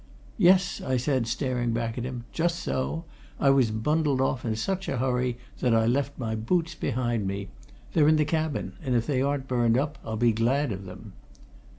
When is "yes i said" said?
0.39-1.27